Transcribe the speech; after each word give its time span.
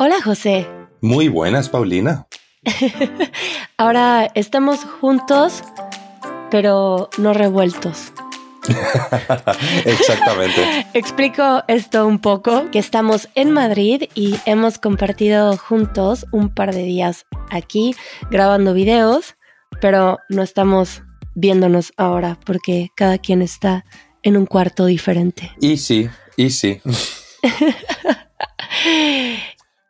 Hola 0.00 0.22
José. 0.22 0.64
Muy 1.00 1.26
buenas, 1.26 1.68
Paulina. 1.68 2.28
Ahora 3.76 4.30
estamos 4.36 4.84
juntos, 5.00 5.64
pero 6.52 7.10
no 7.18 7.34
revueltos. 7.34 8.12
Exactamente. 9.84 10.86
Explico 10.94 11.64
esto 11.66 12.06
un 12.06 12.20
poco, 12.20 12.70
que 12.70 12.78
estamos 12.78 13.28
en 13.34 13.50
Madrid 13.50 14.04
y 14.14 14.36
hemos 14.46 14.78
compartido 14.78 15.56
juntos 15.56 16.26
un 16.30 16.54
par 16.54 16.72
de 16.72 16.84
días 16.84 17.26
aquí 17.50 17.96
grabando 18.30 18.74
videos, 18.74 19.34
pero 19.80 20.18
no 20.28 20.44
estamos 20.44 21.02
viéndonos 21.34 21.92
ahora 21.96 22.38
porque 22.46 22.90
cada 22.94 23.18
quien 23.18 23.42
está 23.42 23.84
en 24.22 24.36
un 24.36 24.46
cuarto 24.46 24.86
diferente. 24.86 25.50
Y 25.60 25.76
sí, 25.76 26.08
y 26.36 26.50
sí. 26.50 26.80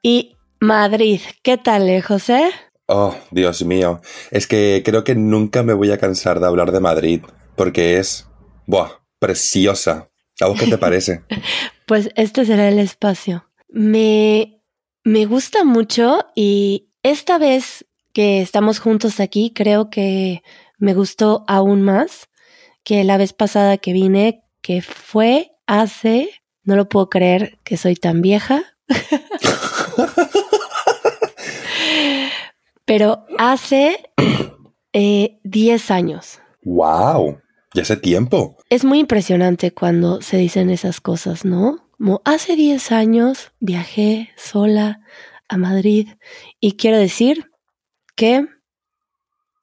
Y 0.03 0.37
Madrid, 0.61 1.21
¿qué 1.43 1.57
tal, 1.57 1.89
eh, 1.89 2.03
José? 2.03 2.51
Oh, 2.87 3.15
Dios 3.31 3.65
mío. 3.65 4.01
Es 4.31 4.47
que 4.47 4.83
creo 4.85 5.05
que 5.05 5.15
nunca 5.15 5.63
me 5.63 5.75
voy 5.75 5.93
a 5.93 5.99
cansar 5.99 6.41
de 6.41 6.47
hablar 6.47 6.73
de 6.73 6.81
Madrid, 6.81 7.23
porque 7.55 7.99
es, 7.99 8.27
buah, 8.67 9.03
preciosa. 9.19 10.11
¿A 10.41 10.47
vos 10.47 10.59
qué 10.59 10.67
te 10.67 10.79
parece? 10.79 11.23
pues 11.87 12.11
este 12.17 12.45
será 12.45 12.69
el 12.69 12.79
espacio. 12.79 13.45
Me, 13.69 14.63
me 15.05 15.27
gusta 15.27 15.65
mucho 15.65 16.27
y 16.35 16.89
esta 17.03 17.39
vez 17.39 17.85
que 18.13 18.41
estamos 18.41 18.79
juntos 18.79 19.21
aquí, 19.21 19.53
creo 19.55 19.91
que 19.91 20.43
me 20.79 20.95
gustó 20.95 21.45
aún 21.47 21.83
más 21.83 22.29
que 22.85 23.05
la 23.05 23.19
vez 23.19 23.33
pasada 23.33 23.77
que 23.77 23.93
vine, 23.93 24.45
que 24.63 24.81
fue 24.81 25.53
hace, 25.67 26.31
no 26.63 26.75
lo 26.75 26.89
puedo 26.89 27.11
creer 27.11 27.59
que 27.65 27.77
soy 27.77 27.97
tan 27.97 28.23
vieja. 28.23 28.63
Pero 32.85 33.27
hace 33.39 34.11
10 34.93 35.91
eh, 35.91 35.93
años. 35.93 36.41
¡Wow! 36.63 37.41
Ya 37.75 37.83
hace 37.83 37.97
tiempo. 37.97 38.57
Es 38.71 38.85
muy 38.85 38.99
impresionante 39.01 39.73
cuando 39.73 40.23
se 40.23 40.39
dicen 40.39 40.71
esas 40.71 41.01
cosas, 41.01 41.45
¿no? 41.45 41.89
Como 41.99 42.23
hace 42.25 42.57
10 42.57 42.93
años 42.93 43.53
viajé 43.61 44.31
sola 44.37 45.01
a 45.49 45.57
Madrid 45.57 46.09
y 46.61 46.77
quiero 46.77 46.97
decir 46.99 47.51
que 48.17 48.47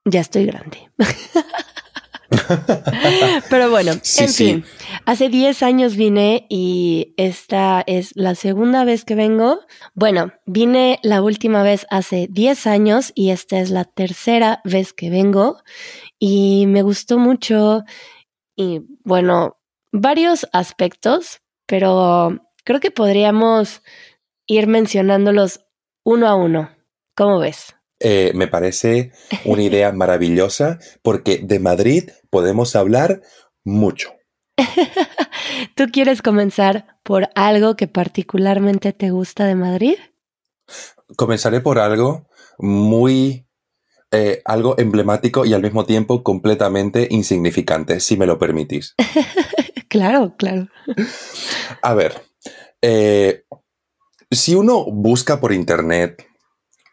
ya 0.06 0.20
estoy 0.20 0.46
grande. 0.46 0.92
Pero 3.50 3.70
bueno, 3.70 3.92
en 3.92 4.30
fin, 4.30 4.66
hace 5.06 5.30
10 5.30 5.64
años 5.64 5.96
vine 5.96 6.46
y 6.50 7.14
esta 7.18 7.84
es 7.86 8.12
la 8.16 8.36
segunda 8.36 8.84
vez 8.84 9.06
que 9.06 9.16
vengo. 9.16 9.60
Bueno, 9.94 10.32
vine 10.46 11.00
la 11.04 11.22
última 11.22 11.64
vez 11.64 11.86
hace 11.90 12.28
10 12.30 12.68
años 12.68 13.12
y 13.16 13.30
esta 13.30 13.60
es 13.60 13.70
la 13.70 13.86
tercera 13.86 14.62
vez 14.64 14.94
que 14.94 15.10
vengo 15.10 15.62
y 16.20 16.66
me 16.68 16.82
gustó 16.82 17.18
mucho 17.18 17.84
y 18.56 18.82
bueno, 19.04 19.58
varios 19.92 20.48
aspectos, 20.54 21.42
pero 21.66 22.40
creo 22.64 22.80
que 22.80 22.92
podríamos 22.92 23.82
ir 24.48 24.68
mencionándolos 24.68 25.62
uno 26.04 26.28
a 26.28 26.36
uno. 26.36 26.72
¿Cómo 27.16 27.40
ves? 27.40 27.75
Eh, 28.00 28.32
me 28.36 28.48
parece 28.48 29.12
una 29.46 29.64
idea 29.64 29.92
maravillosa 29.94 30.80
porque 31.02 31.40
de 31.44 31.60
Madrid 31.60 32.10
podemos 32.30 32.76
hablar 32.76 33.22
mucho. 33.64 34.14
¿Tú 35.76 35.86
quieres 35.92 36.22
comenzar 36.22 37.00
por 37.04 37.30
algo 37.36 37.76
que 37.76 37.88
particularmente 37.88 38.94
te 38.94 39.12
gusta 39.12 39.46
de 39.46 39.56
Madrid? 39.56 39.96
Comenzaré 41.16 41.62
por 41.62 41.80
algo 41.80 42.28
muy, 42.58 43.48
eh, 44.12 44.42
algo 44.46 44.78
emblemático 44.78 45.46
y 45.46 45.54
al 45.54 45.62
mismo 45.62 45.86
tiempo 45.86 46.24
completamente 46.24 47.08
insignificante, 47.10 48.00
si 48.00 48.18
me 48.18 48.26
lo 48.26 48.38
permitís. 48.38 48.96
claro, 49.88 50.36
claro. 50.38 50.68
A 51.82 51.94
ver, 51.94 52.22
eh, 52.82 53.44
si 54.32 54.56
uno 54.56 54.86
busca 54.86 55.40
por 55.40 55.54
internet 55.54 56.28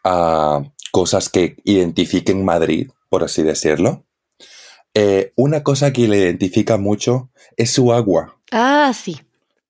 a 0.03 0.61
cosas 0.93 1.27
que 1.27 1.57
identifiquen 1.63 2.45
Madrid, 2.45 2.91
por 3.09 3.23
así 3.23 3.41
decirlo. 3.41 4.05
Eh, 4.93 5.33
una 5.35 5.63
cosa 5.63 5.91
que 5.91 6.07
le 6.07 6.19
identifica 6.19 6.77
mucho 6.77 7.31
es 7.57 7.71
su 7.71 7.91
agua. 7.91 8.37
Ah, 8.51 8.93
sí. 8.93 9.19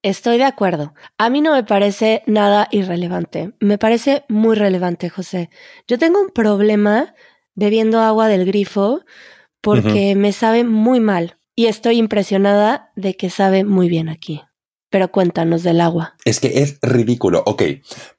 Estoy 0.01 0.37
de 0.37 0.43
acuerdo. 0.43 0.93
A 1.17 1.29
mí 1.29 1.39
no 1.39 1.53
me 1.53 1.63
parece 1.63 2.23
nada 2.27 2.67
irrelevante. 2.71 3.53
Me 3.61 3.77
parece 3.77 4.25
muy 4.27 4.57
relevante, 4.57 5.09
José. 5.09 5.49
Yo 5.87 5.97
tengo 5.97 6.19
un 6.19 6.29
problema 6.29 7.15
bebiendo 7.55 8.01
agua 8.01 8.27
del 8.27 8.45
grifo 8.45 8.99
porque 9.61 10.15
me 10.15 10.33
sabe 10.33 10.65
muy 10.65 10.99
mal 10.99 11.37
y 11.55 11.67
estoy 11.67 11.99
impresionada 11.99 12.91
de 12.97 13.15
que 13.15 13.29
sabe 13.29 13.63
muy 13.63 13.87
bien 13.87 14.09
aquí. 14.09 14.41
Pero 14.89 15.09
cuéntanos 15.09 15.63
del 15.63 15.79
agua. 15.79 16.15
Es 16.25 16.41
que 16.41 16.61
es 16.61 16.79
ridículo. 16.81 17.43
Ok, 17.45 17.63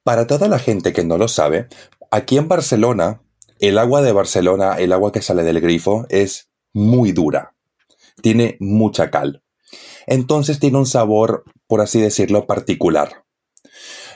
para 0.02 0.26
toda 0.26 0.48
la 0.48 0.58
gente 0.58 0.94
que 0.94 1.04
no 1.04 1.18
lo 1.18 1.28
sabe, 1.28 1.68
Aquí 2.14 2.38
en 2.38 2.46
Barcelona, 2.46 3.22
el 3.58 3.76
agua 3.76 4.00
de 4.00 4.12
Barcelona, 4.12 4.76
el 4.78 4.92
agua 4.92 5.10
que 5.10 5.20
sale 5.20 5.42
del 5.42 5.60
grifo, 5.60 6.06
es 6.10 6.48
muy 6.72 7.10
dura. 7.10 7.56
Tiene 8.22 8.56
mucha 8.60 9.10
cal. 9.10 9.42
Entonces 10.06 10.60
tiene 10.60 10.78
un 10.78 10.86
sabor, 10.86 11.42
por 11.66 11.80
así 11.80 12.00
decirlo, 12.00 12.46
particular. 12.46 13.24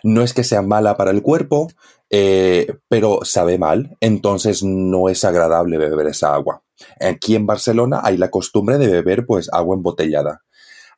No 0.04 0.22
es 0.22 0.32
que 0.32 0.44
sea 0.44 0.62
mala 0.62 0.96
para 0.96 1.10
el 1.10 1.22
cuerpo, 1.22 1.72
eh, 2.08 2.72
pero 2.86 3.24
sabe 3.24 3.58
mal, 3.58 3.96
entonces 3.98 4.62
no 4.62 5.08
es 5.08 5.24
agradable 5.24 5.76
beber 5.76 6.06
esa 6.06 6.34
agua. 6.34 6.62
Aquí 7.00 7.34
en 7.34 7.46
Barcelona 7.46 8.00
hay 8.04 8.16
la 8.16 8.30
costumbre 8.30 8.78
de 8.78 8.86
beber 8.86 9.26
pues 9.26 9.48
agua 9.52 9.74
embotellada. 9.74 10.44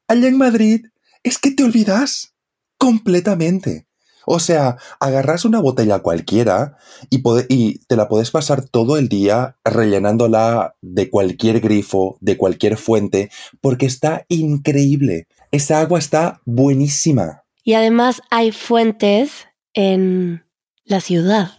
Allá 0.06 0.28
en 0.28 0.37
Madrid 0.37 0.84
es 1.22 1.38
que 1.38 1.50
te 1.53 1.65
olvidas 1.65 2.34
completamente. 2.77 3.87
O 4.32 4.38
sea, 4.38 4.76
agarras 5.00 5.44
una 5.44 5.58
botella 5.58 5.98
cualquiera 5.98 6.76
y, 7.10 7.78
te 7.88 7.96
la 7.96 8.08
puedes 8.08 8.30
pasar 8.30 8.64
todo 8.64 8.96
el 8.96 9.08
día 9.08 9.56
rellenándola 9.64 10.76
de 10.82 11.10
cualquier 11.10 11.58
grifo, 11.58 12.16
de 12.20 12.36
cualquier 12.36 12.76
fuente, 12.76 13.28
porque 13.60 13.86
está 13.86 14.26
increíble. 14.28 15.26
Esa 15.50 15.80
agua 15.80 15.98
está 15.98 16.42
buenísima. 16.44 17.42
Y 17.64 17.74
además 17.74 18.22
hay 18.30 18.52
fuentes 18.52 19.48
en 19.74 20.44
la 20.84 21.00
ciudad, 21.00 21.50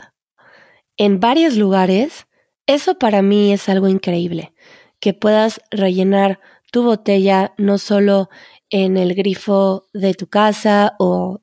en 0.95 1.19
varios 1.19 1.57
lugares. 1.57 2.25
Eso 2.67 2.97
para 2.97 3.21
mí 3.21 3.51
es 3.51 3.67
algo 3.67 3.89
increíble, 3.89 4.53
que 5.01 5.13
puedas 5.13 5.59
rellenar 5.71 6.39
tu 6.71 6.83
botella 6.83 7.53
no 7.57 7.77
solo 7.77 8.29
en 8.69 8.95
el 8.95 9.13
grifo 9.13 9.87
de 9.93 10.13
tu 10.13 10.27
casa 10.27 10.95
o 10.99 11.40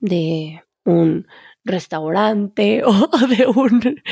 de 0.00 0.62
un 0.84 1.26
restaurante 1.64 2.82
o 2.86 3.08
de 3.26 3.46
un, 3.46 4.02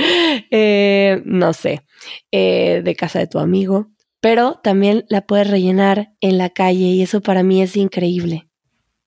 eh, 0.50 1.22
no 1.24 1.52
sé, 1.52 1.82
eh, 2.30 2.82
de 2.84 2.94
casa 2.94 3.19
de 3.19 3.26
tu 3.26 3.38
amigo, 3.38 3.88
pero 4.20 4.60
también 4.62 5.04
la 5.08 5.22
puedes 5.22 5.50
rellenar 5.50 6.12
en 6.20 6.38
la 6.38 6.50
calle 6.50 6.86
y 6.86 7.02
eso 7.02 7.20
para 7.20 7.42
mí 7.42 7.62
es 7.62 7.76
increíble. 7.76 8.48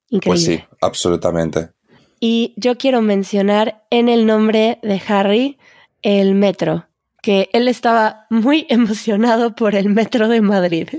Increíble. 0.09 0.22
Pues 0.25 0.44
sí, 0.44 0.63
absolutamente. 0.81 1.69
Y 2.19 2.53
yo 2.57 2.78
quiero 2.78 3.01
mencionar 3.01 3.85
en 3.91 4.09
el 4.09 4.25
nombre 4.25 4.79
de 4.81 5.01
Harry 5.07 5.57
el 6.01 6.34
metro, 6.34 6.88
que 7.22 7.50
él 7.53 7.67
estaba 7.67 8.25
muy 8.29 8.66
emocionado 8.69 9.56
por 9.56 9.75
el 9.75 9.90
metro 9.90 10.28
de 10.28 10.41
Madrid. 10.41 10.90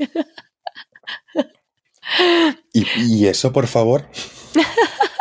¿Y, 2.72 2.86
y 2.96 3.26
eso, 3.26 3.52
por 3.52 3.66
favor? 3.66 4.08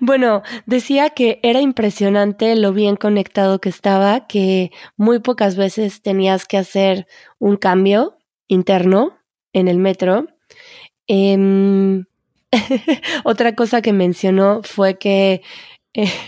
Bueno, 0.00 0.42
decía 0.66 1.10
que 1.10 1.40
era 1.42 1.60
impresionante 1.60 2.56
lo 2.56 2.72
bien 2.72 2.96
conectado 2.96 3.60
que 3.60 3.68
estaba, 3.68 4.26
que 4.26 4.70
muy 4.96 5.20
pocas 5.20 5.56
veces 5.56 6.02
tenías 6.02 6.46
que 6.46 6.56
hacer 6.58 7.06
un 7.38 7.56
cambio 7.56 8.18
interno 8.48 9.18
en 9.52 9.68
el 9.68 9.78
metro. 9.78 10.26
Em, 11.06 12.06
otra 13.24 13.54
cosa 13.54 13.82
que 13.82 13.92
mencionó 13.92 14.62
fue 14.62 14.98
que... 14.98 15.42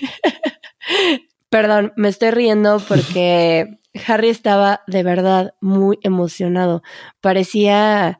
perdón, 1.50 1.92
me 1.96 2.08
estoy 2.08 2.30
riendo 2.30 2.80
porque 2.88 3.78
Harry 4.06 4.30
estaba 4.30 4.82
de 4.86 5.02
verdad 5.02 5.54
muy 5.60 5.98
emocionado. 6.02 6.82
Parecía 7.20 8.18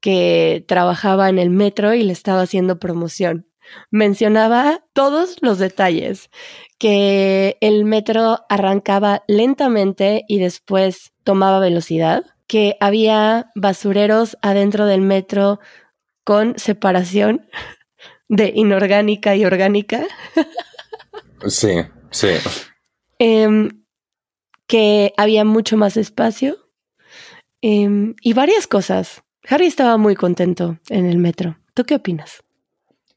que 0.00 0.64
trabajaba 0.66 1.28
en 1.28 1.38
el 1.38 1.50
metro 1.50 1.94
y 1.94 2.02
le 2.02 2.12
estaba 2.12 2.42
haciendo 2.42 2.80
promoción 2.80 3.46
mencionaba 3.90 4.84
todos 4.92 5.36
los 5.40 5.58
detalles, 5.58 6.30
que 6.78 7.56
el 7.60 7.84
metro 7.84 8.40
arrancaba 8.48 9.22
lentamente 9.28 10.24
y 10.28 10.38
después 10.38 11.12
tomaba 11.24 11.60
velocidad, 11.60 12.24
que 12.46 12.76
había 12.80 13.50
basureros 13.54 14.36
adentro 14.42 14.86
del 14.86 15.00
metro 15.00 15.60
con 16.24 16.58
separación 16.58 17.48
de 18.28 18.52
inorgánica 18.54 19.36
y 19.36 19.44
orgánica. 19.44 20.04
Sí, 21.48 21.70
sí. 22.12 22.28
Em, 23.18 23.84
que 24.68 25.12
había 25.16 25.44
mucho 25.44 25.76
más 25.76 25.96
espacio 25.96 26.56
em, 27.60 28.14
y 28.22 28.32
varias 28.32 28.68
cosas. 28.68 29.24
Harry 29.48 29.66
estaba 29.66 29.96
muy 29.96 30.14
contento 30.14 30.78
en 30.88 31.06
el 31.06 31.18
metro. 31.18 31.58
¿Tú 31.74 31.84
qué 31.84 31.96
opinas? 31.96 32.44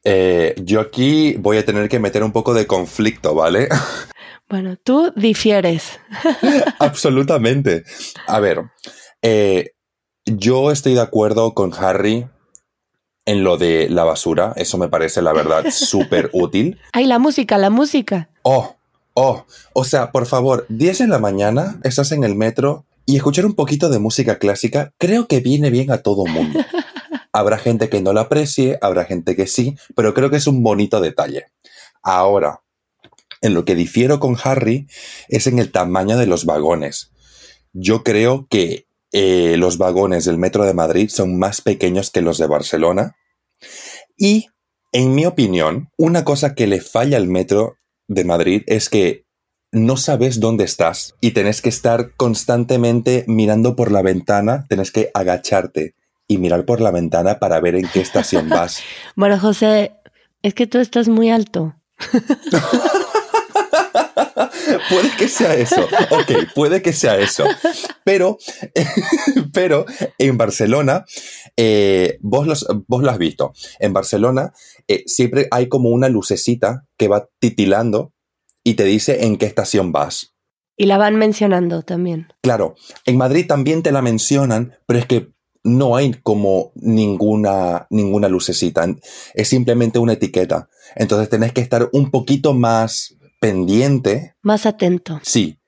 Eh, 0.08 0.54
yo 0.62 0.80
aquí 0.80 1.34
voy 1.34 1.56
a 1.58 1.64
tener 1.64 1.88
que 1.88 1.98
meter 1.98 2.22
un 2.22 2.30
poco 2.30 2.54
de 2.54 2.66
conflicto, 2.66 3.34
¿vale? 3.34 3.68
Bueno, 4.48 4.76
tú 4.76 5.12
difieres. 5.16 5.98
Absolutamente. 6.78 7.82
A 8.28 8.38
ver, 8.38 8.62
eh, 9.20 9.72
yo 10.24 10.70
estoy 10.70 10.94
de 10.94 11.00
acuerdo 11.00 11.52
con 11.52 11.74
Harry 11.74 12.28
en 13.24 13.42
lo 13.42 13.56
de 13.56 13.88
la 13.90 14.04
basura. 14.04 14.52
Eso 14.54 14.78
me 14.78 14.86
parece, 14.86 15.20
la 15.20 15.32
verdad, 15.32 15.64
súper 15.72 16.30
útil. 16.32 16.78
Ay, 16.92 17.06
la 17.06 17.18
música, 17.18 17.58
la 17.58 17.70
música. 17.70 18.30
Oh, 18.42 18.76
oh. 19.14 19.46
O 19.72 19.82
sea, 19.82 20.12
por 20.12 20.26
favor, 20.26 20.64
10 20.68 21.00
en 21.00 21.10
la 21.10 21.18
mañana, 21.18 21.80
estás 21.82 22.12
en 22.12 22.22
el 22.22 22.36
metro 22.36 22.84
y 23.04 23.16
escuchar 23.16 23.46
un 23.46 23.54
poquito 23.54 23.88
de 23.88 23.98
música 23.98 24.38
clásica 24.38 24.92
creo 24.96 25.26
que 25.26 25.40
viene 25.40 25.70
bien 25.70 25.90
a 25.90 25.98
todo 25.98 26.24
mundo. 26.24 26.60
Habrá 27.36 27.58
gente 27.58 27.90
que 27.90 28.00
no 28.00 28.14
lo 28.14 28.20
aprecie, 28.20 28.78
habrá 28.80 29.04
gente 29.04 29.36
que 29.36 29.46
sí, 29.46 29.76
pero 29.94 30.14
creo 30.14 30.30
que 30.30 30.38
es 30.38 30.46
un 30.46 30.62
bonito 30.62 31.02
detalle. 31.02 31.48
Ahora, 32.02 32.62
en 33.42 33.52
lo 33.52 33.66
que 33.66 33.74
difiero 33.74 34.20
con 34.20 34.38
Harry 34.42 34.86
es 35.28 35.46
en 35.46 35.58
el 35.58 35.70
tamaño 35.70 36.16
de 36.16 36.24
los 36.24 36.46
vagones. 36.46 37.12
Yo 37.74 38.04
creo 38.04 38.46
que 38.48 38.86
eh, 39.12 39.56
los 39.58 39.76
vagones 39.76 40.24
del 40.24 40.38
metro 40.38 40.64
de 40.64 40.72
Madrid 40.72 41.10
son 41.10 41.38
más 41.38 41.60
pequeños 41.60 42.10
que 42.10 42.22
los 42.22 42.38
de 42.38 42.46
Barcelona. 42.46 43.16
Y, 44.16 44.46
en 44.92 45.14
mi 45.14 45.26
opinión, 45.26 45.90
una 45.98 46.24
cosa 46.24 46.54
que 46.54 46.66
le 46.66 46.80
falla 46.80 47.18
al 47.18 47.28
metro 47.28 47.76
de 48.08 48.24
Madrid 48.24 48.62
es 48.66 48.88
que 48.88 49.26
no 49.72 49.98
sabes 49.98 50.40
dónde 50.40 50.64
estás 50.64 51.16
y 51.20 51.32
tenés 51.32 51.60
que 51.60 51.68
estar 51.68 52.16
constantemente 52.16 53.26
mirando 53.26 53.76
por 53.76 53.92
la 53.92 54.00
ventana, 54.00 54.64
tenés 54.70 54.90
que 54.90 55.10
agacharte 55.12 55.94
y 56.28 56.38
mirar 56.38 56.64
por 56.64 56.80
la 56.80 56.90
ventana 56.90 57.38
para 57.38 57.60
ver 57.60 57.76
en 57.76 57.88
qué 57.88 58.00
estación 58.00 58.48
vas. 58.48 58.82
bueno, 59.16 59.38
José, 59.38 59.92
es 60.42 60.54
que 60.54 60.66
tú 60.66 60.78
estás 60.78 61.08
muy 61.08 61.30
alto. 61.30 61.74
puede 64.90 65.10
que 65.16 65.28
sea 65.28 65.54
eso. 65.54 65.82
Ok, 66.10 66.52
puede 66.54 66.82
que 66.82 66.92
sea 66.92 67.18
eso. 67.18 67.44
Pero, 68.04 68.38
pero 69.52 69.86
en 70.18 70.36
Barcelona, 70.36 71.04
eh, 71.56 72.18
vos, 72.20 72.66
vos 72.86 73.02
lo 73.02 73.10
has 73.10 73.18
visto. 73.18 73.52
En 73.78 73.92
Barcelona 73.92 74.52
eh, 74.88 75.04
siempre 75.06 75.48
hay 75.50 75.68
como 75.68 75.90
una 75.90 76.08
lucecita 76.08 76.86
que 76.96 77.08
va 77.08 77.28
titilando 77.38 78.12
y 78.64 78.74
te 78.74 78.84
dice 78.84 79.24
en 79.24 79.36
qué 79.36 79.46
estación 79.46 79.92
vas. 79.92 80.34
Y 80.76 80.86
la 80.86 80.98
van 80.98 81.16
mencionando 81.16 81.82
también. 81.82 82.28
Claro, 82.42 82.74
en 83.06 83.16
Madrid 83.16 83.46
también 83.46 83.82
te 83.82 83.92
la 83.92 84.02
mencionan, 84.02 84.76
pero 84.86 84.98
es 84.98 85.06
que 85.06 85.30
no 85.66 85.96
hay 85.96 86.14
como 86.22 86.72
ninguna, 86.76 87.86
ninguna 87.90 88.28
lucecita. 88.28 88.86
Es 89.34 89.48
simplemente 89.48 89.98
una 89.98 90.14
etiqueta. 90.14 90.68
Entonces 90.94 91.28
tenés 91.28 91.52
que 91.52 91.60
estar 91.60 91.88
un 91.92 92.10
poquito 92.10 92.54
más 92.54 93.16
pendiente. 93.40 94.34
Más 94.42 94.66
atento. 94.66 95.20
Sí. 95.22 95.58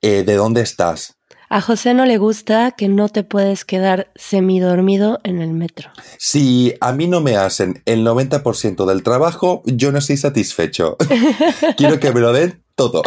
Eh, 0.00 0.22
¿De 0.22 0.34
dónde 0.34 0.62
estás? 0.62 1.18
A 1.50 1.62
José 1.62 1.94
no 1.94 2.04
le 2.04 2.18
gusta 2.18 2.72
que 2.72 2.88
no 2.88 3.08
te 3.08 3.24
puedes 3.24 3.64
quedar 3.64 4.12
semidormido 4.14 5.18
en 5.24 5.40
el 5.40 5.54
metro. 5.54 5.90
Si 6.18 6.74
a 6.80 6.92
mí 6.92 7.06
no 7.06 7.22
me 7.22 7.36
hacen 7.36 7.82
el 7.86 8.06
90% 8.06 8.84
del 8.84 9.02
trabajo, 9.02 9.62
yo 9.64 9.90
no 9.90 9.98
estoy 9.98 10.18
satisfecho. 10.18 10.98
Quiero 11.78 11.98
que 11.98 12.12
me 12.12 12.20
lo 12.20 12.34
den 12.34 12.62
todo. 12.74 13.02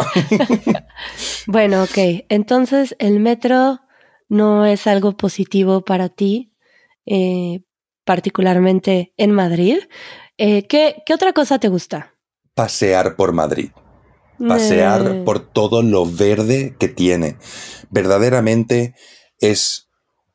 bueno, 1.46 1.84
ok. 1.84 2.24
Entonces 2.28 2.96
el 2.98 3.20
metro 3.20 3.80
no 4.32 4.66
es 4.66 4.86
algo 4.86 5.16
positivo 5.16 5.82
para 5.82 6.08
ti, 6.08 6.52
eh, 7.06 7.62
particularmente 8.04 9.12
en 9.16 9.32
Madrid. 9.32 9.78
Eh, 10.38 10.66
¿qué, 10.66 11.02
¿Qué 11.06 11.14
otra 11.14 11.32
cosa 11.32 11.58
te 11.58 11.68
gusta? 11.68 12.14
Pasear 12.54 13.16
por 13.16 13.32
Madrid 13.32 13.70
pasear 14.48 15.24
por 15.24 15.40
todo 15.40 15.82
lo 15.82 16.06
verde 16.06 16.74
que 16.78 16.88
tiene. 16.88 17.36
Verdaderamente 17.90 18.94
es 19.38 19.88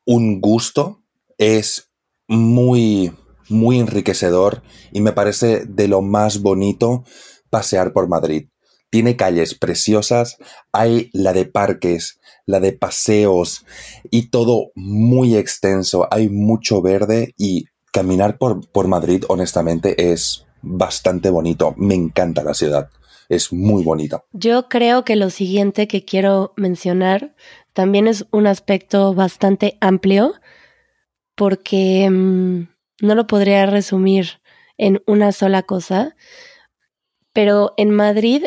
un 0.04 0.40
gusto, 0.40 1.02
es 1.36 1.90
muy, 2.26 3.12
muy 3.48 3.78
enriquecedor 3.78 4.62
y 4.92 5.00
me 5.00 5.12
parece 5.12 5.64
de 5.66 5.88
lo 5.88 6.02
más 6.02 6.40
bonito 6.40 7.04
pasear 7.50 7.92
por 7.92 8.08
Madrid. 8.08 8.48
Tiene 8.90 9.16
calles 9.16 9.54
preciosas, 9.54 10.38
hay 10.72 11.10
la 11.12 11.32
de 11.32 11.44
parques, 11.44 12.18
la 12.46 12.60
de 12.60 12.72
paseos 12.72 13.66
y 14.10 14.30
todo 14.30 14.70
muy 14.74 15.36
extenso, 15.36 16.08
hay 16.10 16.28
mucho 16.28 16.80
verde 16.80 17.34
y 17.36 17.66
caminar 17.92 18.38
por, 18.38 18.66
por 18.70 18.88
Madrid 18.88 19.24
honestamente 19.28 20.12
es 20.12 20.46
bastante 20.62 21.30
bonito, 21.30 21.74
me 21.76 21.94
encanta 21.94 22.42
la 22.42 22.54
ciudad. 22.54 22.90
Es 23.28 23.52
muy 23.52 23.84
bonita. 23.84 24.24
Yo 24.32 24.68
creo 24.70 25.04
que 25.04 25.14
lo 25.14 25.28
siguiente 25.28 25.86
que 25.86 26.04
quiero 26.04 26.54
mencionar 26.56 27.34
también 27.74 28.08
es 28.08 28.26
un 28.30 28.46
aspecto 28.46 29.12
bastante 29.12 29.76
amplio 29.80 30.32
porque 31.34 32.08
mm, 32.10 32.68
no 33.02 33.14
lo 33.14 33.26
podría 33.26 33.66
resumir 33.66 34.40
en 34.78 35.02
una 35.06 35.32
sola 35.32 35.62
cosa, 35.62 36.16
pero 37.32 37.74
en 37.76 37.90
Madrid 37.90 38.46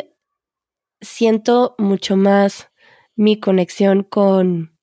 siento 1.02 1.74
mucho 1.78 2.16
más 2.16 2.70
mi 3.14 3.38
conexión 3.38 4.04
con, 4.04 4.78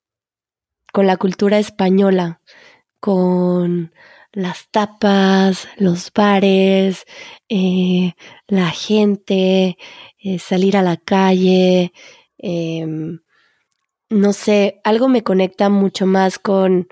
con 0.94 1.08
la 1.08 1.18
cultura 1.18 1.58
española, 1.58 2.42
con 3.00 3.94
las 4.32 4.70
tapas, 4.70 5.68
los 5.78 6.12
bares, 6.14 7.06
eh, 7.50 8.14
la 8.48 8.70
gente, 8.70 9.78
eh, 10.20 10.40
salir 10.40 10.78
a 10.78 10.84
la 10.84 10.98
calle, 10.98 11.94
em, 12.38 13.22
no 14.10 14.34
sé, 14.34 14.82
algo 14.84 15.08
me 15.08 15.24
conecta 15.24 15.70
mucho 15.70 16.06
más 16.06 16.40
con, 16.40 16.88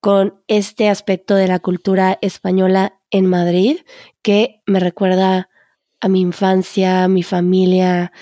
con 0.00 0.42
este 0.48 0.88
aspecto 0.88 1.34
de 1.36 1.48
la 1.48 1.60
cultura 1.60 2.18
española 2.22 3.00
en 3.10 3.26
Madrid 3.26 3.78
que 4.22 4.62
me 4.66 4.80
recuerda 4.80 5.48
a 6.00 6.08
mi 6.08 6.20
infancia, 6.20 7.04
a 7.04 7.08
mi 7.08 7.22
familia. 7.22 8.12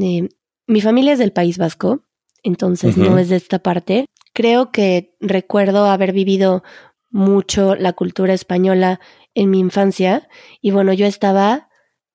Em, 0.00 0.28
mi 0.66 0.80
familia 0.80 1.12
es 1.14 1.18
del 1.18 1.32
País 1.32 1.58
Vasco, 1.58 2.04
entonces 2.42 2.96
no 2.96 3.18
es 3.18 3.28
de 3.28 3.36
esta 3.36 3.58
parte. 3.58 4.06
Creo 4.32 4.70
que 4.70 5.16
recuerdo 5.20 5.86
haber 5.86 6.12
vivido 6.12 6.62
mucho 7.10 7.74
la 7.74 7.94
cultura 7.94 8.34
española 8.34 9.00
en 9.34 9.50
mi 9.50 9.58
infancia 9.58 10.28
y 10.60 10.70
bueno, 10.70 10.92
yo 10.92 11.06
estaba 11.06 11.68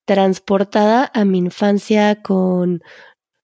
transportada 0.06 1.10
a 1.14 1.26
mi 1.26 1.40
infancia 1.40 2.22
con 2.22 2.82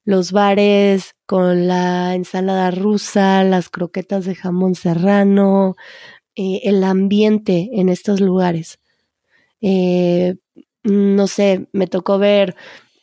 los 0.03 0.31
bares, 0.31 1.15
con 1.25 1.67
la 1.67 2.15
ensalada 2.15 2.71
rusa, 2.71 3.43
las 3.43 3.69
croquetas 3.69 4.25
de 4.25 4.35
jamón 4.35 4.75
serrano, 4.75 5.75
eh, 6.35 6.61
el 6.63 6.83
ambiente 6.83 7.69
en 7.73 7.89
estos 7.89 8.21
lugares. 8.21 8.79
Eh, 9.61 10.35
no 10.83 11.27
sé, 11.27 11.67
me 11.73 11.87
tocó 11.87 12.17
ver 12.17 12.55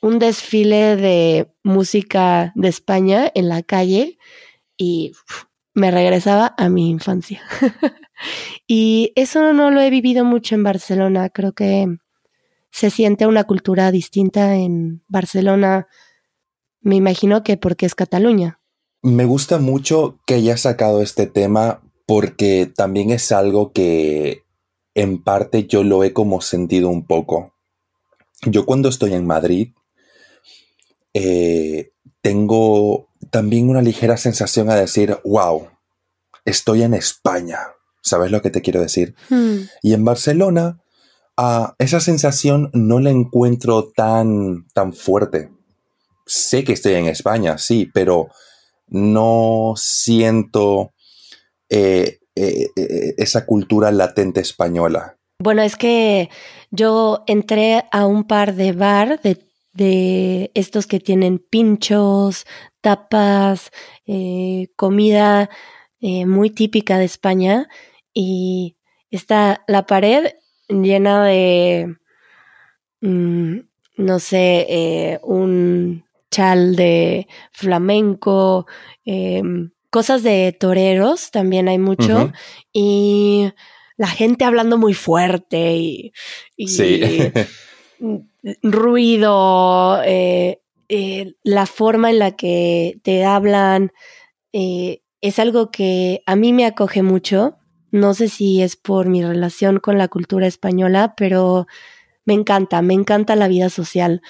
un 0.06 0.20
desfile 0.20 0.94
de 0.94 1.52
música 1.64 2.52
de 2.54 2.68
España 2.68 3.30
en 3.34 3.48
la 3.48 3.64
calle 3.64 4.18
y 4.76 5.12
me 5.74 5.90
regresaba 5.90 6.54
a 6.56 6.68
mi 6.68 6.88
infancia. 6.90 7.42
y 8.68 9.12
eso 9.16 9.52
no 9.52 9.72
lo 9.72 9.80
he 9.80 9.90
vivido 9.90 10.24
mucho 10.24 10.54
en 10.54 10.62
Barcelona. 10.62 11.28
Creo 11.30 11.54
que 11.54 11.98
se 12.70 12.90
siente 12.90 13.26
una 13.26 13.44
cultura 13.44 13.90
distinta 13.90 14.54
en 14.54 15.02
Barcelona. 15.08 15.88
Me 16.80 16.94
imagino 16.94 17.42
que 17.42 17.56
porque 17.56 17.86
es 17.86 17.96
Cataluña. 17.96 18.60
Me 19.02 19.24
gusta 19.24 19.58
mucho 19.58 20.20
que 20.24 20.34
hayas 20.34 20.60
sacado 20.60 21.02
este 21.02 21.26
tema 21.26 21.82
porque 22.06 22.70
también 22.72 23.10
es 23.10 23.32
algo 23.32 23.72
que 23.72 24.44
en 24.94 25.20
parte 25.20 25.66
yo 25.66 25.82
lo 25.82 26.04
he 26.04 26.12
como 26.12 26.40
sentido 26.42 26.90
un 26.90 27.04
poco. 27.04 27.54
Yo 28.42 28.66
cuando 28.66 28.88
estoy 28.88 29.12
en 29.14 29.26
Madrid 29.26 29.72
eh, 31.18 31.92
tengo 32.20 33.08
también 33.30 33.70
una 33.70 33.80
ligera 33.80 34.18
sensación 34.18 34.68
a 34.68 34.74
decir, 34.74 35.18
wow, 35.24 35.68
estoy 36.44 36.82
en 36.82 36.92
España. 36.92 37.58
¿Sabes 38.02 38.30
lo 38.30 38.42
que 38.42 38.50
te 38.50 38.60
quiero 38.60 38.82
decir? 38.82 39.14
Hmm. 39.30 39.62
Y 39.82 39.94
en 39.94 40.04
Barcelona, 40.04 40.82
uh, 41.38 41.68
esa 41.78 42.00
sensación 42.00 42.70
no 42.74 43.00
la 43.00 43.10
encuentro 43.10 43.88
tan, 43.88 44.66
tan 44.74 44.92
fuerte. 44.92 45.50
Sé 46.26 46.64
que 46.64 46.74
estoy 46.74 46.94
en 46.94 47.06
España, 47.06 47.56
sí, 47.56 47.90
pero 47.94 48.28
no 48.88 49.72
siento 49.76 50.92
eh, 51.70 52.18
eh, 52.34 52.66
eh, 52.76 53.14
esa 53.16 53.46
cultura 53.46 53.90
latente 53.90 54.40
española. 54.40 55.16
Bueno, 55.38 55.62
es 55.62 55.76
que 55.76 56.28
yo 56.70 57.24
entré 57.26 57.84
a 57.90 58.06
un 58.06 58.24
par 58.24 58.54
de 58.54 58.72
bar, 58.72 59.20
de, 59.22 59.45
de 59.76 60.50
estos 60.54 60.86
que 60.86 61.00
tienen 61.00 61.38
pinchos, 61.38 62.46
tapas, 62.80 63.70
eh, 64.06 64.68
comida 64.76 65.50
eh, 66.00 66.26
muy 66.26 66.50
típica 66.50 66.98
de 66.98 67.04
España 67.04 67.68
y 68.12 68.76
está 69.10 69.64
la 69.66 69.86
pared 69.86 70.34
llena 70.68 71.24
de, 71.24 71.96
mm, 73.00 73.56
no 73.96 74.18
sé, 74.18 74.66
eh, 74.68 75.20
un 75.22 76.04
chal 76.30 76.76
de 76.76 77.26
flamenco, 77.52 78.66
em, 79.04 79.70
cosas 79.90 80.22
de 80.22 80.56
toreros 80.58 81.30
también 81.30 81.68
hay 81.68 81.78
mucho 81.78 82.32
y 82.72 83.50
la 83.96 84.08
gente 84.08 84.44
hablando 84.44 84.76
muy 84.76 84.94
fuerte 84.94 85.76
y, 85.76 86.12
ruido, 88.62 90.02
eh, 90.04 90.60
eh, 90.88 91.34
la 91.42 91.66
forma 91.66 92.10
en 92.10 92.18
la 92.18 92.32
que 92.36 93.00
te 93.02 93.24
hablan, 93.24 93.92
eh, 94.52 95.02
es 95.20 95.38
algo 95.38 95.70
que 95.70 96.22
a 96.26 96.36
mí 96.36 96.52
me 96.52 96.66
acoge 96.66 97.02
mucho. 97.02 97.56
No 97.90 98.14
sé 98.14 98.28
si 98.28 98.62
es 98.62 98.76
por 98.76 99.08
mi 99.08 99.22
relación 99.24 99.80
con 99.80 99.98
la 99.98 100.08
cultura 100.08 100.46
española, 100.46 101.14
pero 101.16 101.66
me 102.24 102.34
encanta, 102.34 102.82
me 102.82 102.94
encanta 102.94 103.36
la 103.36 103.48
vida 103.48 103.70
social 103.70 104.22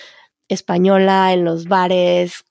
española 0.48 1.32
en 1.32 1.44
los 1.44 1.66
bares, 1.66 2.44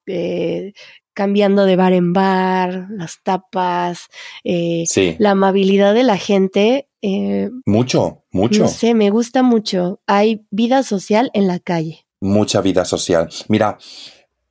cambiando 1.16 1.66
de 1.66 1.76
bar 1.76 1.94
en 1.94 2.14
bar, 2.14 2.88
las 2.92 3.24
tapas, 3.24 4.10
la 4.44 5.32
amabilidad 5.32 5.96
de 5.96 6.04
la 6.04 6.18
gente 6.18 6.88
eh, 7.08 7.52
mucho, 7.66 8.24
mucho. 8.32 8.64
No 8.64 8.68
sé, 8.68 8.96
me 8.96 9.12
gusta 9.12 9.44
mucho. 9.44 10.00
Hay 10.08 10.46
vida 10.50 10.82
social 10.82 11.30
en 11.34 11.46
la 11.48 11.60
calle. 11.60 12.08
Mucha 12.20 12.62
vida 12.62 12.84
social. 12.84 13.30
Mira, 13.48 13.78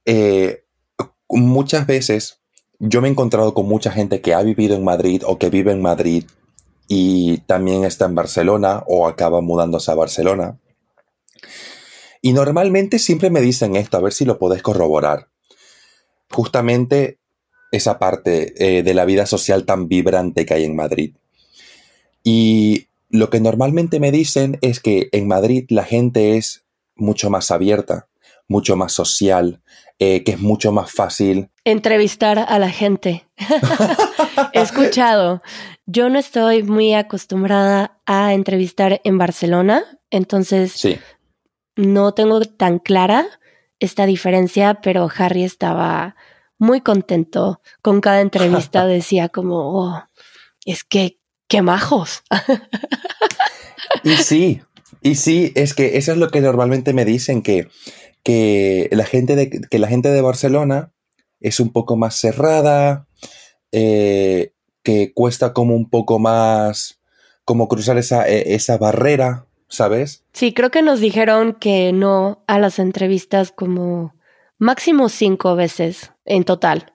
eh, 0.05 0.65
muchas 1.29 1.87
veces 1.89 2.41
yo 2.79 3.01
me 3.01 3.09
he 3.09 3.11
encontrado 3.11 3.55
con 3.55 3.67
mucha 3.67 3.91
gente 3.91 4.21
que 4.21 4.35
ha 4.35 4.43
vivido 4.43 4.77
en 4.77 4.85
Madrid 4.85 5.23
o 5.27 5.37
que 5.37 5.51
vive 5.51 5.73
en 5.73 5.83
Madrid 5.83 6.27
y 6.87 7.39
también 7.39 7.83
está 7.85 8.05
en 8.05 8.15
Barcelona 8.15 8.85
o 8.87 9.09
acaba 9.09 9.41
mudándose 9.41 9.91
a 9.91 9.97
Barcelona. 9.97 10.61
Y 12.23 12.35
normalmente 12.35 13.01
siempre 13.01 13.31
me 13.31 13.41
dicen 13.41 13.75
esto, 13.75 13.97
a 13.97 14.01
ver 14.01 14.13
si 14.13 14.25
lo 14.25 14.39
podés 14.39 14.63
corroborar. 14.63 15.29
Justamente 16.35 17.21
esa 17.71 17.99
parte 17.99 18.55
eh, 18.59 18.83
de 18.83 18.95
la 18.95 19.05
vida 19.05 19.25
social 19.27 19.65
tan 19.65 19.89
vibrante 19.89 20.45
que 20.45 20.55
hay 20.55 20.65
en 20.65 20.75
Madrid. 20.75 21.15
Y 22.25 22.89
lo 23.09 23.31
que 23.31 23.39
normalmente 23.39 24.01
me 24.01 24.11
dicen 24.11 24.59
es 24.63 24.81
que 24.81 25.09
en 25.13 25.29
Madrid 25.29 25.67
la 25.69 25.85
gente 25.85 26.37
es 26.37 26.65
mucho 26.97 27.31
más 27.31 27.53
abierta, 27.53 28.09
mucho 28.49 28.75
más 28.75 28.93
social, 28.93 29.63
eh, 30.01 30.25
que 30.25 30.33
es 30.33 30.41
mucho 30.41 30.73
más 30.73 30.91
fácil. 30.91 31.51
Entrevistar 31.65 32.39
a 32.41 32.59
la 32.59 32.71
gente. 32.71 33.27
He 34.53 34.61
escuchado. 34.61 35.41
Yo 35.87 36.09
no 36.09 36.19
estoy 36.19 36.65
muy 36.65 36.95
acostumbrada 36.95 38.01
a 38.07 38.35
entrevistar 38.35 39.01
en 39.05 39.19
Barcelona, 39.19 39.85
entonces 40.11 40.83
no 41.77 42.15
tengo 42.15 42.41
tan 42.41 42.79
clara 42.81 43.29
esta 43.85 44.07
diferencia, 44.07 44.81
pero 44.83 45.09
Harry 45.17 45.45
estaba 45.45 46.17
muy 46.59 46.81
contento 46.81 47.61
con 47.83 48.01
cada 48.01 48.21
entrevista. 48.21 48.87
Decía 48.87 49.29
como, 49.29 49.79
oh, 49.79 50.03
es 50.65 50.85
que 50.85 51.19
¡Qué 51.49 51.63
majos! 51.63 52.23
y 54.03 54.17
sí, 54.17 54.63
y 55.03 55.15
sí, 55.15 55.53
es 55.55 55.75
que 55.75 55.99
eso 55.99 56.13
es 56.13 56.19
lo 56.19 56.31
que 56.31 56.41
normalmente 56.41 56.93
me 56.93 57.05
dicen, 57.05 57.43
que, 57.43 57.69
que, 58.23 58.89
la, 58.93 59.05
gente 59.05 59.37
de, 59.37 59.51
que 59.51 59.79
la 59.79 59.89
gente 59.89 60.11
de 60.11 60.23
Barcelona 60.23 60.93
es 61.41 61.61
un 61.61 61.71
poco 61.73 61.97
más 61.97 62.17
cerrada, 62.17 63.07
eh, 63.73 64.53
que 64.83 65.13
cuesta 65.13 65.53
como 65.53 65.75
un 65.75 65.91
poco 65.91 66.19
más, 66.19 67.01
como 67.45 67.69
cruzar 67.69 67.99
esa, 67.99 68.29
e, 68.29 68.55
esa 68.55 68.79
barrera, 68.79 69.47
¿sabes? 69.75 70.25
Sí, 70.33 70.53
creo 70.53 70.71
que 70.71 70.83
nos 70.83 71.01
dijeron 71.01 71.55
que 71.55 71.93
no 71.93 72.45
a 72.47 72.59
las 72.59 72.79
entrevistas 72.79 73.53
como 73.53 74.15
máximo 74.59 75.09
cinco 75.09 75.57
veces 75.57 76.13
en 76.25 76.45
total. 76.45 76.95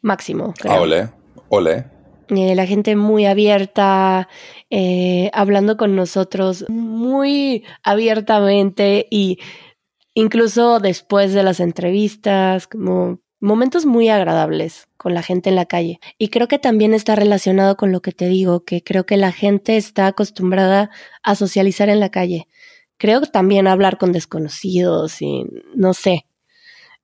Máximo. 0.00 0.54
Creo. 0.58 0.72
Ah, 0.72 0.80
ole, 0.80 1.10
ole. 1.48 1.84
Eh, 2.28 2.54
la 2.54 2.66
gente 2.66 2.96
muy 2.96 3.26
abierta, 3.26 4.28
eh, 4.70 5.30
hablando 5.32 5.76
con 5.76 5.94
nosotros 5.94 6.64
muy 6.68 7.64
abiertamente 7.84 9.06
y 9.10 9.38
incluso 10.14 10.80
después 10.80 11.34
de 11.34 11.42
las 11.42 11.60
entrevistas, 11.60 12.66
como 12.66 13.20
momentos 13.40 13.86
muy 13.86 14.08
agradables 14.08 14.88
con 14.96 15.14
la 15.14 15.22
gente 15.22 15.50
en 15.50 15.56
la 15.56 15.66
calle. 15.66 16.00
Y 16.18 16.28
creo 16.28 16.48
que 16.48 16.58
también 16.58 16.94
está 16.94 17.14
relacionado 17.16 17.76
con 17.76 17.92
lo 17.92 18.00
que 18.00 18.12
te 18.12 18.28
digo, 18.28 18.64
que 18.64 18.82
creo 18.82 19.06
que 19.06 19.16
la 19.16 19.32
gente 19.32 19.76
está 19.76 20.06
acostumbrada 20.06 20.90
a 21.22 21.34
socializar 21.34 21.88
en 21.88 22.00
la 22.00 22.10
calle. 22.10 22.48
Creo 22.98 23.20
que 23.20 23.28
también 23.28 23.66
hablar 23.66 23.98
con 23.98 24.12
desconocidos 24.12 25.20
y 25.22 25.44
no 25.74 25.94
sé, 25.94 26.26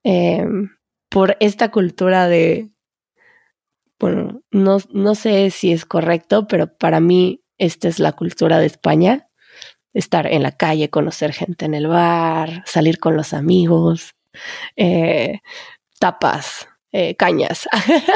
em, 0.03 0.71
por 1.09 1.37
esta 1.39 1.71
cultura 1.71 2.27
de 2.27 2.73
bueno, 3.99 4.41
no, 4.51 4.79
no 4.91 5.15
sé 5.15 5.49
si 5.49 5.71
es 5.71 5.85
correcto, 5.85 6.45
pero 6.47 6.75
para 6.77 6.99
mí 6.99 7.41
esta 7.57 7.87
es 7.87 7.99
la 7.99 8.11
cultura 8.11 8.59
de 8.59 8.65
España. 8.65 9.29
Estar 9.93 10.27
en 10.27 10.43
la 10.43 10.51
calle, 10.57 10.89
conocer 10.89 11.31
gente 11.31 11.65
en 11.65 11.73
el 11.73 11.87
bar, 11.87 12.63
salir 12.65 12.99
con 12.99 13.15
los 13.15 13.33
amigos, 13.33 14.15
eh, 14.75 15.39
tapas, 16.03 16.67
eh, 16.91 17.15
cañas. 17.15 17.65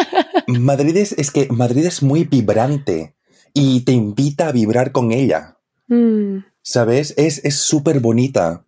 Madrid 0.48 0.98
es, 0.98 1.14
es, 1.14 1.32
que 1.32 1.48
Madrid 1.50 1.86
es 1.86 2.04
muy 2.04 2.26
vibrante 2.26 3.16
y 3.54 3.86
te 3.86 3.94
invita 3.94 4.50
a 4.50 4.52
vibrar 4.52 4.92
con 4.92 5.14
ella. 5.14 5.58
Mm. 5.88 6.40
¿Sabes? 6.62 7.14
Es 7.16 7.56
súper 7.56 8.02
bonita. 8.02 8.66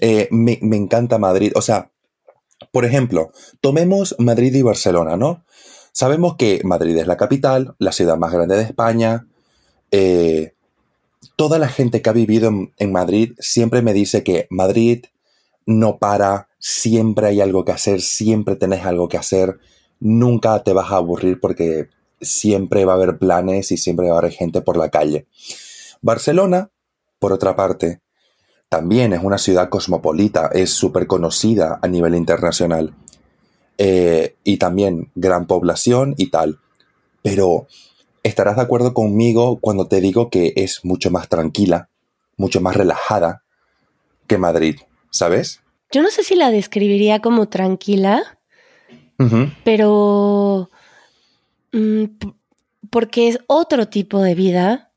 Eh, 0.00 0.26
me, 0.30 0.58
me 0.62 0.78
encanta 0.78 1.18
Madrid. 1.18 1.52
O 1.54 1.60
sea, 1.60 1.90
por 2.70 2.86
ejemplo, 2.86 3.32
tomemos 3.60 4.16
Madrid 4.18 4.54
y 4.54 4.62
Barcelona, 4.62 5.18
¿no? 5.18 5.44
Sabemos 5.92 6.36
que 6.36 6.62
Madrid 6.64 6.96
es 6.96 7.06
la 7.06 7.18
capital, 7.18 7.74
la 7.78 7.92
ciudad 7.92 8.16
más 8.16 8.32
grande 8.32 8.56
de 8.56 8.62
España. 8.62 9.26
Eh, 9.90 10.54
toda 11.36 11.58
la 11.58 11.68
gente 11.68 12.00
que 12.00 12.08
ha 12.08 12.14
vivido 12.14 12.50
en, 12.78 12.92
Madrid 12.92 13.34
siempre 13.38 13.82
me 13.82 13.92
dice 13.92 14.24
que 14.24 14.46
Madrid 14.48 15.04
no 15.66 15.98
para, 15.98 16.48
siempre 16.58 17.28
hay 17.28 17.40
algo 17.40 17.64
que 17.64 17.72
hacer, 17.72 18.00
siempre 18.00 18.56
tenés 18.56 18.84
algo 18.84 19.08
que 19.08 19.18
hacer, 19.18 19.58
nunca 20.00 20.62
te 20.62 20.72
vas 20.72 20.90
a 20.90 20.96
aburrir 20.96 21.40
porque 21.40 21.88
siempre 22.20 22.84
va 22.84 22.92
a 22.92 22.96
haber 22.96 23.18
planes 23.18 23.72
y 23.72 23.76
siempre 23.76 24.08
va 24.08 24.16
a 24.16 24.18
haber 24.18 24.32
gente 24.32 24.60
por 24.62 24.76
la 24.76 24.90
calle. 24.90 25.26
Barcelona, 26.00 26.70
por 27.18 27.32
otra 27.32 27.54
parte, 27.56 28.00
también 28.68 29.12
es 29.12 29.22
una 29.22 29.38
ciudad 29.38 29.68
cosmopolita, 29.68 30.50
es 30.52 30.70
súper 30.70 31.06
conocida 31.06 31.78
a 31.82 31.88
nivel 31.88 32.14
internacional. 32.14 32.94
Eh, 33.78 34.36
y 34.44 34.58
también 34.58 35.10
gran 35.14 35.46
población 35.46 36.14
y 36.16 36.30
tal. 36.30 36.60
Pero 37.22 37.66
estarás 38.22 38.56
de 38.56 38.62
acuerdo 38.62 38.94
conmigo 38.94 39.58
cuando 39.60 39.88
te 39.88 40.00
digo 40.00 40.30
que 40.30 40.52
es 40.56 40.84
mucho 40.84 41.10
más 41.10 41.28
tranquila, 41.28 41.88
mucho 42.36 42.60
más 42.60 42.76
relajada 42.76 43.42
que 44.26 44.38
Madrid, 44.38 44.76
¿sabes? 45.12 45.62
Yo 45.92 46.02
no 46.02 46.10
sé 46.10 46.24
si 46.24 46.34
la 46.34 46.50
describiría 46.50 47.20
como 47.20 47.48
tranquila, 47.48 48.38
pero 49.62 50.68
mm, 51.70 52.04
porque 52.90 53.28
es 53.28 53.38
otro 53.46 53.86
tipo 53.88 54.20
de 54.20 54.34
vida. 54.34 54.90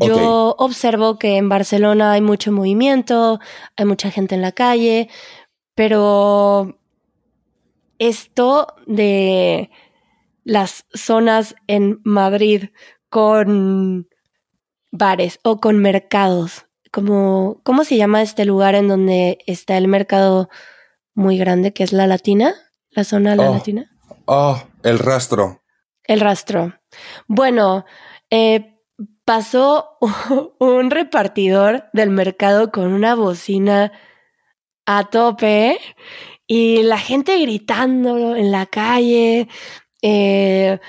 Yo 0.00 0.54
observo 0.56 1.18
que 1.18 1.36
en 1.36 1.48
Barcelona 1.48 2.12
hay 2.12 2.20
mucho 2.20 2.52
movimiento, 2.52 3.40
hay 3.76 3.84
mucha 3.84 4.10
gente 4.10 4.36
en 4.36 4.40
la 4.40 4.52
calle, 4.52 5.10
pero 5.74 6.78
esto 7.98 8.68
de 8.86 9.70
las 10.44 10.86
zonas 10.94 11.56
en 11.66 12.00
Madrid 12.04 12.70
con 13.08 14.08
bares 14.92 15.40
o 15.42 15.60
con 15.60 15.78
mercados. 15.78 16.66
Como, 16.90 17.60
¿Cómo 17.62 17.84
se 17.84 17.96
llama 17.96 18.22
este 18.22 18.44
lugar 18.44 18.74
en 18.74 18.88
donde 18.88 19.38
está 19.46 19.76
el 19.76 19.88
mercado 19.88 20.48
muy 21.14 21.38
grande, 21.38 21.72
que 21.72 21.84
es 21.84 21.92
la 21.92 22.06
Latina? 22.06 22.54
¿La 22.90 23.04
zona 23.04 23.36
La 23.36 23.50
oh. 23.50 23.54
Latina? 23.54 23.90
Oh, 24.26 24.62
el 24.82 24.98
rastro. 24.98 25.62
El 26.04 26.20
rastro. 26.20 26.74
Bueno, 27.28 27.84
eh, 28.30 28.80
pasó 29.24 29.98
un 30.58 30.90
repartidor 30.90 31.84
del 31.92 32.10
mercado 32.10 32.70
con 32.70 32.92
una 32.92 33.14
bocina 33.14 33.92
a 34.86 35.08
tope 35.08 35.78
y 36.46 36.82
la 36.82 36.98
gente 36.98 37.38
gritando 37.38 38.34
en 38.34 38.50
la 38.50 38.66
calle, 38.66 39.46
eh, 40.02 40.80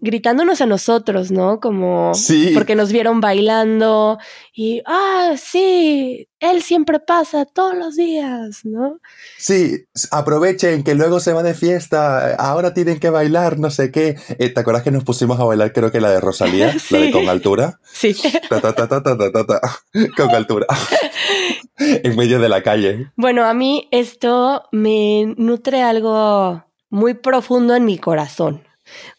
gritándonos 0.00 0.60
a 0.60 0.66
nosotros, 0.66 1.30
¿no? 1.30 1.60
Como 1.60 2.14
Sí. 2.14 2.52
porque 2.54 2.74
nos 2.74 2.92
vieron 2.92 3.20
bailando 3.20 4.18
y, 4.54 4.82
ah, 4.86 5.34
sí, 5.36 6.28
él 6.40 6.62
siempre 6.62 7.00
pasa 7.00 7.44
todos 7.46 7.74
los 7.76 7.96
días, 7.96 8.60
¿no? 8.64 9.00
Sí, 9.38 9.84
aprovechen 10.10 10.84
que 10.84 10.94
luego 10.94 11.20
se 11.20 11.32
va 11.32 11.42
de 11.42 11.54
fiesta, 11.54 12.34
ahora 12.36 12.74
tienen 12.74 13.00
que 13.00 13.10
bailar, 13.10 13.58
no 13.58 13.70
sé 13.70 13.90
qué. 13.90 14.16
Eh, 14.38 14.48
¿Te 14.50 14.60
acuerdas 14.60 14.82
que 14.82 14.90
nos 14.90 15.04
pusimos 15.04 15.38
a 15.40 15.44
bailar, 15.44 15.72
creo 15.72 15.90
que 15.90 16.00
la 16.00 16.10
de 16.10 16.20
Rosalía, 16.20 16.74
la 16.90 16.98
de 16.98 17.10
con 17.10 17.28
altura? 17.28 17.80
Sí. 17.92 18.14
Ta, 18.48 18.60
ta, 18.60 18.72
ta. 18.74 19.02
Con 20.16 20.34
altura. 20.34 20.66
en 21.78 22.16
medio 22.16 22.38
de 22.40 22.48
la 22.48 22.62
calle. 22.62 23.10
Bueno, 23.16 23.44
a 23.44 23.54
mí 23.54 23.88
esto 23.90 24.64
me 24.72 25.34
nutre 25.36 25.82
algo 25.82 26.64
muy 26.90 27.14
profundo 27.14 27.74
en 27.74 27.84
mi 27.84 27.98
corazón. 27.98 28.62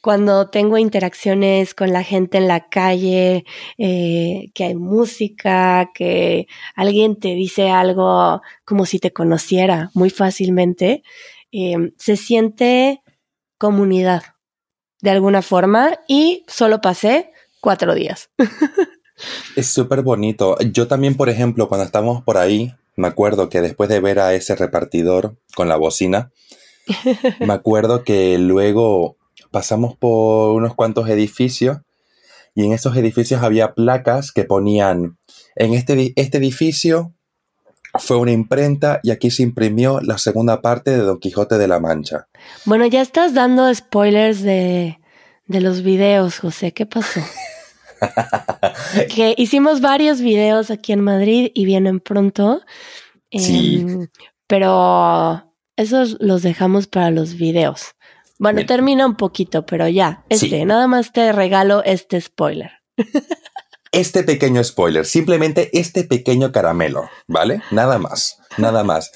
Cuando 0.02 0.50
tengo 0.50 0.78
interacciones 0.78 1.74
con 1.74 1.92
la 1.92 2.04
gente 2.04 2.38
en 2.38 2.48
la 2.48 2.70
calle, 2.70 3.46
eh, 3.78 4.52
que 4.54 4.64
hay 4.64 4.76
música, 4.76 5.92
que 5.94 6.48
alguien 6.76 7.20
te 7.20 7.30
dice 7.30 7.70
algo 7.70 8.42
como 8.66 8.86
si 8.86 9.00
te 9.00 9.12
conociera 9.12 9.92
muy 9.94 10.10
fácilmente, 10.10 11.04
eh, 11.52 11.94
se 11.98 12.16
siente 12.16 13.02
comunidad 13.58 14.24
de 15.02 15.12
alguna 15.12 15.42
forma 15.42 16.00
y 16.08 16.46
solo 16.48 16.82
pasé 16.82 17.32
cuatro 17.62 17.96
días. 17.96 18.30
Es 19.56 19.68
súper 19.68 20.02
bonito. 20.02 20.58
Yo 20.72 20.88
también, 20.88 21.16
por 21.18 21.28
ejemplo, 21.28 21.68
cuando 21.68 21.86
estábamos 21.86 22.24
por 22.24 22.38
ahí, 22.38 22.74
me 22.96 23.08
acuerdo 23.08 23.50
que 23.50 23.62
después 23.62 23.90
de 23.90 24.00
ver 24.00 24.20
a 24.20 24.34
ese 24.34 24.56
repartidor 24.56 25.36
con 25.56 25.68
la 25.68 25.76
bocina, 25.76 26.32
me 27.40 27.54
acuerdo 27.54 28.04
que 28.04 28.38
luego 28.38 29.18
pasamos 29.52 29.96
por 29.98 30.56
unos 30.56 30.76
cuantos 30.76 31.10
edificios 31.10 31.78
y 32.56 32.66
en 32.66 32.74
esos 32.74 32.96
edificios 32.98 33.44
había 33.44 33.74
placas 33.74 34.32
que 34.32 34.44
ponían, 34.44 35.18
en 35.56 35.74
este, 35.74 36.14
este 36.16 36.38
edificio 36.38 37.14
fue 37.98 38.18
una 38.18 38.32
imprenta 38.32 39.00
y 39.02 39.12
aquí 39.12 39.32
se 39.32 39.44
imprimió 39.44 40.00
la 40.02 40.18
segunda 40.18 40.62
parte 40.62 40.92
de 40.92 40.98
Don 40.98 41.20
Quijote 41.20 41.58
de 41.58 41.68
la 41.68 41.80
Mancha. 41.80 42.28
Bueno, 42.66 42.86
ya 42.86 43.02
estás 43.02 43.34
dando 43.34 43.74
spoilers 43.74 44.42
de, 44.42 45.00
de 45.48 45.62
los 45.62 45.82
videos, 45.82 46.40
José. 46.40 46.72
¿Qué 46.74 46.86
pasó? 46.86 47.22
que 49.16 49.34
hicimos 49.38 49.82
varios 49.82 50.22
videos 50.22 50.72
aquí 50.72 50.94
en 50.94 51.02
Madrid 51.02 51.52
y 51.54 51.66
vienen 51.66 52.00
pronto. 52.00 52.62
Sí. 53.32 53.82
Em, 53.82 54.08
pero 54.48 55.54
esos 55.76 56.18
los 56.20 56.42
dejamos 56.42 56.88
para 56.88 57.12
los 57.12 57.36
videos. 57.36 57.96
Bueno, 58.40 58.66
termina 58.66 59.06
un 59.06 59.16
poquito, 59.16 59.66
pero 59.66 59.88
ya, 59.88 60.24
este, 60.30 60.48
Sí. 60.50 60.66
nada 60.66 60.88
más 60.88 61.12
te 61.12 61.32
regalo 61.34 61.84
este 61.84 62.20
spoiler. 62.22 62.72
Este 63.92 64.24
pequeño 64.24 64.64
spoiler, 64.64 65.06
simplemente 65.06 65.70
este 65.78 66.04
pequeño 66.04 66.52
caramelo, 66.52 67.10
¿vale? 67.28 67.62
Nada 67.72 67.98
más, 67.98 68.38
nada 68.58 68.84
más. 68.84 69.12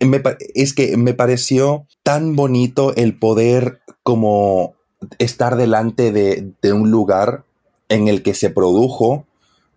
Me 0.00 0.20
es 0.54 0.74
que 0.74 0.96
me 0.96 1.14
pareció 1.14 1.86
tan 2.02 2.34
bonito 2.34 2.94
el 2.96 3.16
poder 3.16 3.80
como 4.02 4.74
estar 5.18 5.56
delante 5.56 6.10
de, 6.10 6.52
de 6.60 6.72
un 6.72 6.90
lugar 6.90 7.44
en 7.88 8.08
el 8.08 8.22
que 8.24 8.34
se 8.34 8.50
produjo 8.50 9.24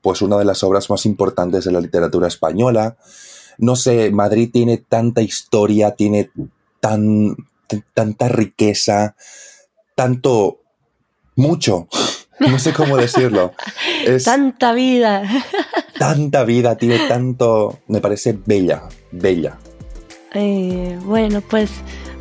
pues 0.01 0.23
una 0.23 0.37
de 0.39 0.45
las 0.45 0.63
obras 0.63 0.89
más 0.89 1.05
importantes 1.05 1.63
de 1.63 1.71
la 1.71 1.79
literatura 1.79 2.27
española. 2.27 2.97
No 3.59 3.75
sé, 3.75 4.09
Madrid 4.09 4.49
tiene 4.51 4.77
tanta 4.77 5.21
historia, 5.21 5.91
tiene 5.91 6.31
tan, 6.79 7.35
tanta 7.93 8.27
riqueza, 8.27 9.15
tanto, 9.95 10.61
mucho, 11.35 11.87
no 12.39 12.59
sé 12.59 12.73
cómo 12.73 12.97
decirlo. 12.97 13.53
Es 14.05 14.23
Tanta 14.23 14.73
vida. 14.73 15.23
tanta 15.99 16.43
vida, 16.43 16.75
tiene 16.75 17.07
tanto, 17.07 17.79
me 17.87 18.01
parece 18.01 18.37
bella, 18.45 18.83
bella. 19.11 19.57
Eh, 20.33 20.97
bueno, 21.03 21.41
pues 21.41 21.69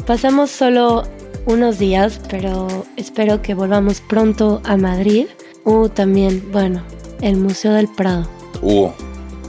pasamos 0.07 0.51
solo 0.51 1.05
unos 1.47 1.79
días, 1.79 2.21
pero 2.29 2.67
espero 2.97 3.41
que 3.41 3.55
volvamos 3.55 4.01
pronto 4.03 4.61
a 4.65 4.77
Madrid. 4.77 5.27
Uh, 5.65 5.89
también, 5.89 6.51
bueno, 6.53 6.83
el 7.23 7.37
Museo 7.37 7.73
del 7.73 7.89
Prado. 7.89 8.29
Uh, 8.63 8.91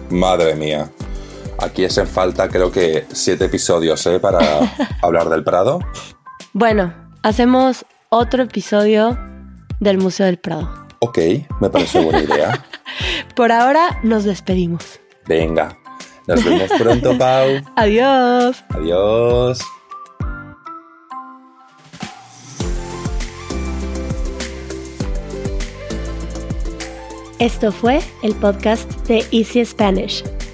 madre 0.09 0.55
mía. 0.55 0.89
Aquí 1.61 1.85
hacen 1.85 2.07
falta 2.07 2.49
creo 2.49 2.71
que 2.71 3.05
siete 3.11 3.45
episodios, 3.45 4.05
¿eh? 4.07 4.19
Para 4.19 4.39
hablar 5.01 5.29
del 5.29 5.43
Prado. 5.43 5.79
Bueno, 6.53 6.93
hacemos 7.21 7.85
otro 8.09 8.43
episodio 8.43 9.17
del 9.79 9.99
Museo 9.99 10.25
del 10.25 10.37
Prado. 10.37 10.87
Ok, 10.99 11.19
me 11.59 11.69
parece 11.69 11.99
buena 12.03 12.21
idea. 12.21 12.65
Por 13.35 13.51
ahora 13.51 13.99
nos 14.03 14.23
despedimos. 14.23 14.99
Venga, 15.27 15.77
nos 16.27 16.43
vemos 16.43 16.69
pronto, 16.77 17.17
Pau. 17.17 17.47
Adiós. 17.75 18.63
Adiós. 18.69 19.59
Esto 27.39 27.71
fue 27.71 28.01
el 28.21 28.35
podcast 28.35 28.91
de 29.07 29.25
Easy 29.31 29.65
Spanish. 29.65 30.23